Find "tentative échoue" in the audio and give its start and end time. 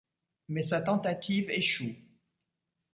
0.81-1.95